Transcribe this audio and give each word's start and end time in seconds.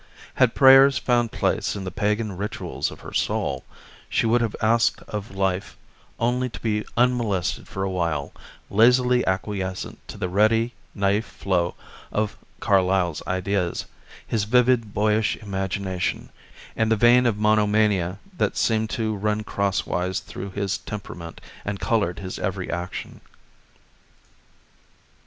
Had 0.33 0.55
prayers 0.55 0.97
found 0.97 1.31
place 1.31 1.75
in 1.75 1.83
the 1.83 1.91
pagan 1.91 2.35
rituals 2.35 2.89
of 2.89 3.01
her 3.01 3.13
soul 3.13 3.63
she 4.09 4.25
would 4.25 4.41
have 4.41 4.55
asked 4.59 5.03
of 5.03 5.35
life 5.35 5.77
only 6.19 6.49
to 6.49 6.59
be 6.59 6.83
unmolested 6.97 7.67
for 7.67 7.83
a 7.83 7.89
while, 7.91 8.33
lazily 8.71 9.23
acquiescent 9.27 9.99
to 10.07 10.17
the 10.17 10.27
ready, 10.27 10.73
naïf 10.97 11.25
flow 11.25 11.75
of 12.11 12.35
Carlyle's 12.59 13.21
ideas, 13.27 13.85
his 14.25 14.45
vivid 14.45 14.91
boyish 14.91 15.35
imagination, 15.35 16.29
and 16.75 16.91
the 16.91 16.95
vein 16.95 17.27
of 17.27 17.37
monomania 17.37 18.17
that 18.35 18.57
seemed 18.57 18.89
to 18.89 19.15
run 19.15 19.43
crosswise 19.43 20.19
through 20.19 20.49
his 20.49 20.79
temperament 20.79 21.39
and 21.63 21.79
colored 21.79 22.17
his 22.17 22.39
every 22.39 22.71
action. 22.71 23.21